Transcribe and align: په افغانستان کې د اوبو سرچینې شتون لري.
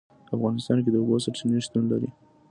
په 0.27 0.31
افغانستان 0.37 0.77
کې 0.83 0.89
د 0.91 0.95
اوبو 0.99 1.15
سرچینې 1.23 1.59
شتون 1.65 1.83
لري. 1.91 2.09